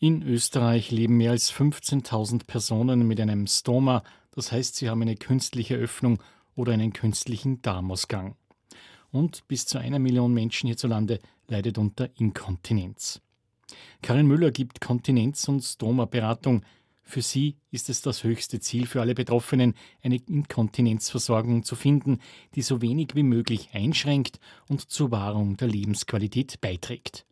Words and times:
In 0.00 0.22
Österreich 0.22 0.92
leben 0.92 1.16
mehr 1.16 1.32
als 1.32 1.52
15.000 1.52 2.46
Personen 2.46 3.08
mit 3.08 3.20
einem 3.20 3.48
Stoma, 3.48 4.04
das 4.30 4.52
heißt, 4.52 4.76
sie 4.76 4.88
haben 4.88 5.02
eine 5.02 5.16
künstliche 5.16 5.74
Öffnung 5.74 6.22
oder 6.54 6.72
einen 6.72 6.92
künstlichen 6.92 7.62
Darmausgang. 7.62 8.36
Und 9.10 9.48
bis 9.48 9.66
zu 9.66 9.78
einer 9.78 9.98
Million 9.98 10.32
Menschen 10.32 10.68
hierzulande 10.68 11.18
leidet 11.48 11.78
unter 11.78 12.10
Inkontinenz. 12.16 13.20
Karin 14.00 14.28
Müller 14.28 14.52
gibt 14.52 14.80
Kontinenz- 14.80 15.48
und 15.48 15.62
Stoma-Beratung. 15.62 16.62
Für 17.02 17.22
sie 17.22 17.56
ist 17.72 17.88
es 17.88 18.00
das 18.00 18.22
höchste 18.22 18.60
Ziel 18.60 18.86
für 18.86 19.00
alle 19.00 19.16
Betroffenen, 19.16 19.74
eine 20.00 20.16
Inkontinenzversorgung 20.16 21.64
zu 21.64 21.74
finden, 21.74 22.20
die 22.54 22.62
so 22.62 22.80
wenig 22.82 23.16
wie 23.16 23.24
möglich 23.24 23.70
einschränkt 23.72 24.38
und 24.68 24.88
zur 24.88 25.10
Wahrung 25.10 25.56
der 25.56 25.66
Lebensqualität 25.66 26.60
beiträgt. 26.60 27.24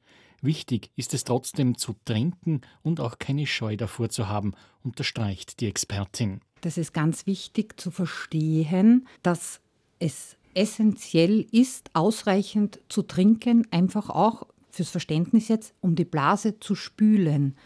Wichtig 0.43 0.91
ist 0.97 1.15
es 1.15 1.25
trotzdem 1.25 1.79
zu 1.79 1.95
trinken 2.05 2.61
und 2.83 3.01
auch 3.01 3.19
keine 3.19 3.47
Scheu 3.47 3.77
davor 3.77 4.09
zu 4.09 4.29
haben, 4.29 4.53
unterstreicht 4.83 5.61
die 5.61 5.67
Expertin. 5.67 6.41
Das 6.61 6.79
ist 6.79 6.93
ganz 6.93 7.27
wichtig 7.27 7.81
zu 7.81 7.91
verstehen, 7.91 9.07
dass 9.23 9.61
es 9.99 10.37
essentiell 10.55 11.47
ist, 11.53 11.91
ausreichend 11.93 12.81
zu 12.89 13.03
trinken, 13.03 13.67
einfach 13.71 14.11
auch 14.11 14.47
fürs 14.71 14.91
Verständnis 14.91 15.49
jetzt, 15.49 15.75
um 15.81 15.95
die 15.95 16.05
Blase 16.05 16.61
zu 16.61 16.75
spülen. 16.75 17.57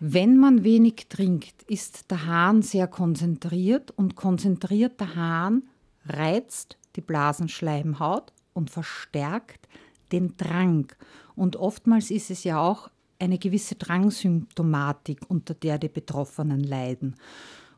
Wenn 0.00 0.36
man 0.36 0.64
wenig 0.64 1.06
trinkt, 1.08 1.62
ist 1.64 2.10
der 2.10 2.26
Hahn 2.26 2.62
sehr 2.62 2.86
konzentriert 2.86 3.90
und 3.92 4.16
konzentrierter 4.16 5.14
Hahn 5.14 5.62
reizt 6.06 6.76
die 6.96 7.00
Blasenschleimhaut 7.00 8.32
und 8.52 8.70
verstärkt 8.70 9.68
den 10.12 10.36
Drang. 10.36 10.86
Und 11.36 11.56
oftmals 11.56 12.10
ist 12.10 12.30
es 12.30 12.44
ja 12.44 12.60
auch 12.60 12.88
eine 13.18 13.38
gewisse 13.38 13.74
Drangsymptomatik, 13.76 15.20
unter 15.28 15.54
der 15.54 15.78
die 15.78 15.88
Betroffenen 15.88 16.62
leiden. 16.62 17.16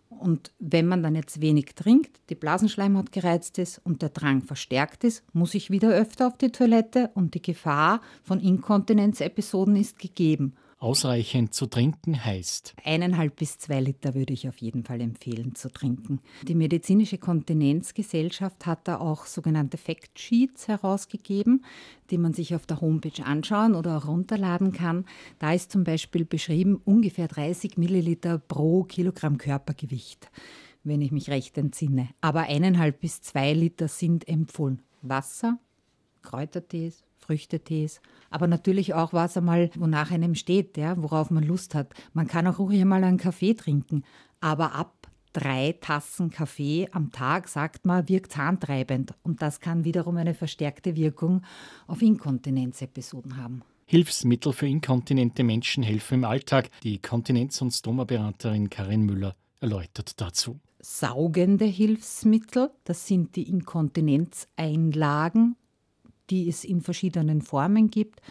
Und 0.08 0.52
wenn 0.58 0.86
man 0.86 1.02
dann 1.02 1.14
jetzt 1.14 1.40
wenig 1.40 1.74
trinkt, 1.74 2.20
die 2.30 2.34
Blasenschleimhaut 2.34 3.12
gereizt 3.12 3.58
ist 3.58 3.80
und 3.84 4.02
der 4.02 4.10
Drang 4.10 4.42
verstärkt 4.42 5.04
ist, 5.04 5.22
muss 5.34 5.54
ich 5.54 5.70
wieder 5.70 5.90
öfter 5.90 6.28
auf 6.28 6.38
die 6.38 6.52
Toilette 6.52 7.10
und 7.14 7.34
die 7.34 7.42
Gefahr 7.42 8.00
von 8.22 8.40
Inkontinenzepisoden 8.40 9.76
ist 9.76 9.98
gegeben. 9.98 10.54
Ausreichend 10.78 11.54
zu 11.54 11.64
trinken 11.66 12.22
heißt. 12.22 12.74
Eineinhalb 12.84 13.36
bis 13.36 13.56
zwei 13.56 13.80
Liter 13.80 14.14
würde 14.14 14.34
ich 14.34 14.46
auf 14.46 14.58
jeden 14.58 14.84
Fall 14.84 15.00
empfehlen 15.00 15.54
zu 15.54 15.70
trinken. 15.70 16.20
Die 16.46 16.54
Medizinische 16.54 17.16
Kontinenzgesellschaft 17.16 18.66
hat 18.66 18.86
da 18.86 18.98
auch 18.98 19.24
sogenannte 19.24 19.78
Fact 19.78 20.18
Sheets 20.18 20.68
herausgegeben, 20.68 21.64
die 22.10 22.18
man 22.18 22.34
sich 22.34 22.54
auf 22.54 22.66
der 22.66 22.82
Homepage 22.82 23.24
anschauen 23.24 23.74
oder 23.74 23.96
auch 23.96 24.06
runterladen 24.06 24.72
kann. 24.72 25.06
Da 25.38 25.54
ist 25.54 25.72
zum 25.72 25.82
Beispiel 25.82 26.26
beschrieben 26.26 26.78
ungefähr 26.84 27.28
30 27.28 27.78
Milliliter 27.78 28.38
pro 28.38 28.84
Kilogramm 28.84 29.38
Körpergewicht, 29.38 30.30
wenn 30.84 31.00
ich 31.00 31.10
mich 31.10 31.30
recht 31.30 31.56
entsinne. 31.56 32.10
Aber 32.20 32.42
eineinhalb 32.42 33.00
bis 33.00 33.22
zwei 33.22 33.54
Liter 33.54 33.88
sind 33.88 34.28
empfohlen. 34.28 34.82
Wasser, 35.00 35.58
Kräutertees, 36.20 37.05
Früchtetees, 37.26 38.00
aber 38.30 38.46
natürlich 38.46 38.94
auch 38.94 39.12
was 39.12 39.36
einmal, 39.36 39.70
wonach 39.76 40.10
einem 40.10 40.34
steht, 40.34 40.76
ja, 40.76 41.00
worauf 41.02 41.30
man 41.30 41.44
Lust 41.44 41.74
hat. 41.74 41.94
Man 42.12 42.28
kann 42.28 42.46
auch 42.46 42.58
ruhig 42.58 42.80
einmal 42.80 43.04
einen 43.04 43.18
Kaffee 43.18 43.54
trinken, 43.54 44.04
aber 44.40 44.74
ab 44.74 45.08
drei 45.32 45.76
Tassen 45.80 46.30
Kaffee 46.30 46.88
am 46.92 47.12
Tag, 47.12 47.48
sagt 47.48 47.84
man, 47.84 48.08
wirkt 48.08 48.32
zahntreibend 48.32 49.14
und 49.22 49.42
das 49.42 49.60
kann 49.60 49.84
wiederum 49.84 50.16
eine 50.16 50.34
verstärkte 50.34 50.96
Wirkung 50.96 51.42
auf 51.86 52.00
Inkontinenzepisoden 52.00 53.36
haben. 53.36 53.62
Hilfsmittel 53.86 54.52
für 54.52 54.66
inkontinente 54.66 55.44
Menschen 55.44 55.82
helfen 55.82 56.14
im 56.14 56.24
Alltag. 56.24 56.70
Die 56.82 56.98
Kontinenz- 56.98 57.60
und 57.60 57.72
Stoma-Beraterin 57.72 58.70
Karin 58.70 59.02
Müller 59.02 59.36
erläutert 59.60 60.20
dazu. 60.20 60.58
Saugende 60.80 61.66
Hilfsmittel, 61.66 62.70
das 62.84 63.06
sind 63.06 63.36
die 63.36 63.48
Inkontinenzeinlagen 63.48 65.56
die 66.30 66.48
es 66.48 66.64
in 66.64 66.80
verschiedenen 66.80 67.42
Formen 67.42 67.90
gibt. 67.90 68.22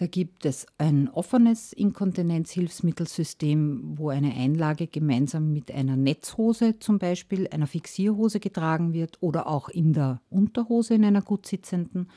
Da 0.00 0.06
gibt 0.06 0.46
es 0.46 0.66
ein 0.78 1.10
offenes 1.10 1.74
Inkontinenzhilfsmittelsystem, 1.74 3.98
wo 3.98 4.08
eine 4.08 4.34
Einlage 4.34 4.86
gemeinsam 4.86 5.52
mit 5.52 5.70
einer 5.70 5.96
Netzhose 5.96 6.78
zum 6.78 6.98
Beispiel, 6.98 7.46
einer 7.48 7.66
Fixierhose 7.66 8.40
getragen 8.40 8.94
wird 8.94 9.18
oder 9.20 9.46
auch 9.46 9.68
in 9.68 9.92
der 9.92 10.22
Unterhose 10.30 10.94
in 10.94 11.04
einer 11.04 11.20
gut 11.20 11.46
sitzenden. 11.46 12.08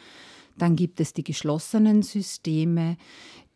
Dann 0.57 0.77
gibt 0.77 1.01
es 1.01 1.11
die 1.11 1.25
geschlossenen 1.25 2.03
Systeme, 2.03 2.95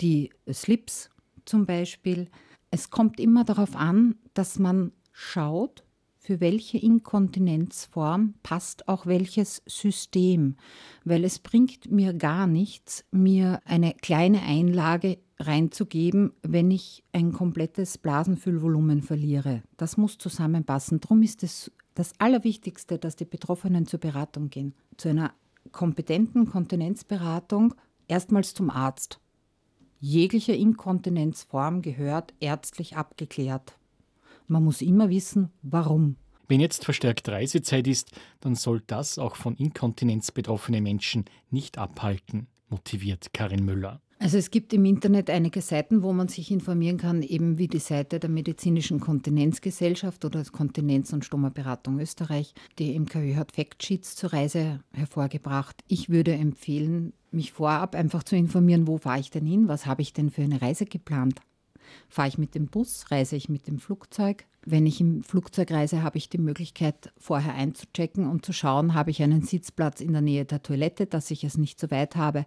die 0.01 0.31
Slips 0.51 1.09
zum 1.45 1.65
Beispiel. 1.65 2.27
Es 2.69 2.89
kommt 2.89 3.21
immer 3.21 3.45
darauf 3.45 3.77
an, 3.77 4.15
dass 4.33 4.59
man 4.59 4.91
schaut, 5.13 5.85
für 6.27 6.41
welche 6.41 6.77
Inkontinenzform 6.77 8.33
passt 8.43 8.89
auch 8.89 9.05
welches 9.05 9.61
System, 9.65 10.57
weil 11.05 11.23
es 11.23 11.39
bringt 11.39 11.89
mir 11.89 12.13
gar 12.13 12.47
nichts, 12.47 13.05
mir 13.11 13.61
eine 13.63 13.93
kleine 13.93 14.41
Einlage 14.41 15.19
reinzugeben, 15.39 16.33
wenn 16.41 16.69
ich 16.69 17.05
ein 17.13 17.31
komplettes 17.31 17.97
Blasenfüllvolumen 17.97 19.03
verliere. 19.03 19.63
Das 19.77 19.95
muss 19.95 20.17
zusammenpassen. 20.17 20.99
Darum 20.99 21.23
ist 21.23 21.43
es 21.43 21.71
das 21.95 22.11
Allerwichtigste, 22.19 22.97
dass 22.97 23.15
die 23.15 23.23
Betroffenen 23.23 23.85
zur 23.85 24.01
Beratung 24.01 24.49
gehen. 24.49 24.73
Zu 24.97 25.07
einer 25.07 25.31
kompetenten 25.71 26.49
Kontinenzberatung 26.49 27.73
erstmals 28.09 28.53
zum 28.53 28.69
Arzt. 28.69 29.21
Jegliche 30.01 30.51
Inkontinenzform 30.51 31.81
gehört 31.81 32.33
ärztlich 32.41 32.97
abgeklärt. 32.97 33.76
Man 34.47 34.63
muss 34.63 34.81
immer 34.81 35.09
wissen, 35.09 35.51
warum. 35.61 36.15
Wenn 36.47 36.61
jetzt 36.61 36.85
verstärkt 36.85 37.27
Reisezeit 37.27 37.87
ist, 37.87 38.11
dann 38.39 38.55
soll 38.55 38.81
das 38.87 39.19
auch 39.19 39.35
von 39.35 39.55
Inkontinenz 39.55 40.31
betroffene 40.31 40.81
Menschen 40.81 41.25
nicht 41.51 41.77
abhalten, 41.77 42.47
motiviert 42.69 43.33
Karin 43.33 43.65
Müller. 43.65 44.01
Also 44.19 44.37
es 44.37 44.49
gibt 44.49 44.73
im 44.73 44.85
Internet 44.85 45.29
einige 45.29 45.61
Seiten, 45.61 46.01
wo 46.01 46.11
man 46.11 46.27
sich 46.27 46.49
informieren 46.49 46.97
kann, 46.97 47.21
eben 47.21 47.59
wie 47.59 47.67
die 47.67 47.77
Seite 47.77 48.19
der 48.19 48.31
Medizinischen 48.31 48.99
Kontinenzgesellschaft 48.99 50.25
oder 50.25 50.43
Kontinenz- 50.45 51.13
und 51.13 51.23
Stomaberatung 51.23 51.99
Österreich. 51.99 52.55
Die 52.79 52.97
MKÖ 52.97 53.35
hat 53.35 53.51
Factsheets 53.51 54.15
zur 54.15 54.33
Reise 54.33 54.79
hervorgebracht. 54.91 55.83
Ich 55.87 56.09
würde 56.09 56.33
empfehlen, 56.33 57.13
mich 57.31 57.51
vorab 57.51 57.93
einfach 57.93 58.23
zu 58.23 58.35
informieren, 58.35 58.87
wo 58.87 58.97
fahre 58.97 59.19
ich 59.19 59.29
denn 59.29 59.45
hin, 59.45 59.67
was 59.67 59.85
habe 59.85 60.01
ich 60.01 60.13
denn 60.13 60.31
für 60.31 60.41
eine 60.41 60.61
Reise 60.61 60.85
geplant. 60.85 61.39
Fahre 62.09 62.27
ich 62.27 62.37
mit 62.37 62.55
dem 62.55 62.67
Bus, 62.67 63.05
reise 63.11 63.35
ich 63.35 63.49
mit 63.49 63.67
dem 63.67 63.79
Flugzeug? 63.79 64.45
Wenn 64.65 64.85
ich 64.85 64.99
im 64.99 65.23
Flugzeug 65.23 65.71
reise, 65.71 66.03
habe 66.03 66.17
ich 66.17 66.29
die 66.29 66.37
Möglichkeit, 66.37 67.11
vorher 67.17 67.53
einzuchecken 67.53 68.27
und 68.27 68.45
zu 68.45 68.51
schauen, 68.53 68.93
habe 68.93 69.11
ich 69.11 69.23
einen 69.23 69.41
Sitzplatz 69.41 70.01
in 70.01 70.11
der 70.11 70.21
Nähe 70.21 70.45
der 70.45 70.61
Toilette, 70.61 71.05
dass 71.05 71.31
ich 71.31 71.43
es 71.43 71.57
nicht 71.57 71.79
so 71.79 71.89
weit 71.89 72.15
habe. 72.15 72.45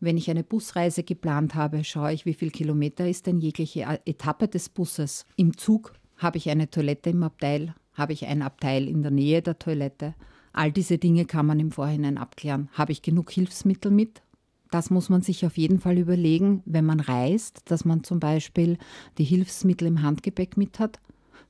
Wenn 0.00 0.16
ich 0.16 0.30
eine 0.30 0.42
Busreise 0.42 1.02
geplant 1.02 1.54
habe, 1.54 1.84
schaue 1.84 2.12
ich, 2.12 2.26
wie 2.26 2.34
viel 2.34 2.50
Kilometer 2.50 3.08
ist 3.08 3.26
denn 3.26 3.38
jegliche 3.38 4.00
Etappe 4.04 4.48
des 4.48 4.68
Busses. 4.68 5.26
Im 5.36 5.56
Zug 5.56 5.92
habe 6.16 6.38
ich 6.38 6.50
eine 6.50 6.70
Toilette 6.70 7.10
im 7.10 7.22
Abteil, 7.22 7.74
habe 7.92 8.14
ich 8.14 8.26
ein 8.26 8.42
Abteil 8.42 8.88
in 8.88 9.02
der 9.02 9.10
Nähe 9.10 9.42
der 9.42 9.58
Toilette. 9.58 10.14
All 10.52 10.72
diese 10.72 10.98
Dinge 10.98 11.26
kann 11.26 11.46
man 11.46 11.60
im 11.60 11.70
Vorhinein 11.70 12.18
abklären. 12.18 12.68
Habe 12.72 12.92
ich 12.92 13.02
genug 13.02 13.30
Hilfsmittel 13.30 13.92
mit? 13.92 14.22
Das 14.70 14.90
muss 14.90 15.08
man 15.08 15.22
sich 15.22 15.44
auf 15.44 15.58
jeden 15.58 15.80
Fall 15.80 15.98
überlegen, 15.98 16.62
wenn 16.64 16.84
man 16.84 17.00
reist, 17.00 17.62
dass 17.66 17.84
man 17.84 18.04
zum 18.04 18.20
Beispiel 18.20 18.78
die 19.18 19.24
Hilfsmittel 19.24 19.88
im 19.88 20.02
Handgepäck 20.02 20.56
mit 20.56 20.78
hat, 20.78 21.00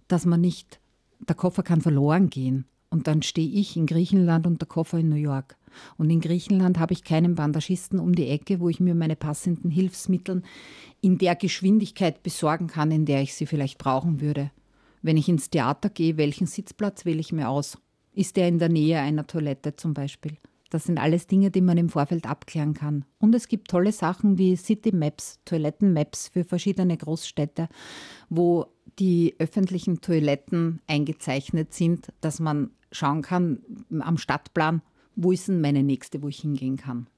dass 0.09 0.25
man 0.25 0.41
nicht, 0.41 0.81
der 1.29 1.37
Koffer 1.37 1.63
kann 1.63 1.83
verloren 1.83 2.31
gehen. 2.31 2.65
Und 2.89 3.07
dann 3.07 3.23
stehe 3.23 3.49
ich 3.49 3.77
in 3.77 3.87
Griechenland 3.87 4.47
und 4.47 4.61
der 4.61 4.67
Koffer 4.69 4.99
in 4.99 5.11
New 5.11 5.17
York. 5.17 5.57
Und 5.97 6.11
in 6.11 6.21
Griechenland 6.21 6.79
habe 6.79 6.93
ich 6.93 7.05
keinen 7.05 7.37
Bandagisten 7.37 8.01
um 8.01 8.15
die 8.15 8.27
Ecke, 8.27 8.59
wo 8.59 8.69
ich 8.69 8.81
mir 8.81 8.97
meine 8.97 9.15
passenden 9.15 9.71
Hilfsmittel 9.71 10.43
in 11.01 11.19
der 11.19 11.37
Geschwindigkeit 11.37 12.25
besorgen 12.25 12.67
kann, 12.67 12.91
in 12.91 13.05
der 13.05 13.23
ich 13.23 13.35
sie 13.35 13.47
vielleicht 13.47 13.79
brauchen 13.79 14.21
würde. 14.21 14.51
Wenn 15.03 15.17
ich 15.17 15.29
ins 15.29 15.51
Theater 15.51 15.89
gehe, 15.89 16.17
welchen 16.17 16.47
Sitzplatz 16.47 17.05
wähle 17.05 17.21
ich 17.21 17.33
mir 17.33 17.49
aus? 17.49 17.79
Ist 18.13 18.37
der 18.37 18.49
in 18.49 18.59
der 18.59 18.69
Nähe 18.69 18.99
einer 18.99 19.27
Toilette 19.27 19.77
zum 19.77 19.95
Beispiel? 19.95 20.37
Das 20.71 20.85
sind 20.85 20.99
alles 20.99 21.27
Dinge, 21.27 21.51
die 21.51 21.61
man 21.61 21.77
im 21.77 21.89
Vorfeld 21.89 22.27
abklären 22.27 22.75
kann. 22.75 23.05
Und 23.19 23.35
es 23.35 23.49
gibt 23.49 23.69
tolle 23.69 23.93
Sachen 23.93 24.39
wie 24.39 24.57
City 24.57 24.93
Maps, 24.93 25.41
Toilettenmaps 25.45 26.29
für 26.29 26.45
verschiedene 26.45 26.97
Großstädte, 26.97 27.69
wo 28.29 28.67
die 28.99 29.35
öffentlichen 29.39 30.01
Toiletten 30.01 30.81
eingezeichnet 30.87 31.75
sind, 31.75 32.13
dass 32.21 32.39
man 32.39 32.71
schauen 32.93 33.23
kann 33.23 33.61
am 33.99 34.17
Stadtplan, 34.17 34.83
wo 35.17 35.33
ist 35.33 35.49
denn 35.49 35.61
meine 35.61 35.83
nächste, 35.83 36.23
wo 36.23 36.29
ich 36.29 36.41
hingehen 36.41 36.77
kann. 36.77 37.09